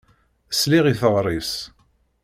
[0.53, 1.53] Sliɣ i teɣṛi-s.